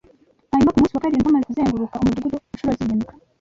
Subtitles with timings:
[0.51, 3.11] Hanyuma ku munsi wa karindwi bamaze kuzenguruka umudugudu incuro zirindwi